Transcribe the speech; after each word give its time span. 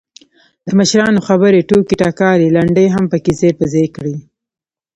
دمشرانو 0.69 1.19
خبرې، 1.27 1.65
ټوکې 1.69 1.95
ټکالې، 2.01 2.53
لنډۍ 2.55 2.87
هم 2.95 3.03
پکې 3.11 3.31
ځاى 3.39 3.51
په 3.59 3.65
ځاى 3.71 3.87
کړي. 3.95 4.15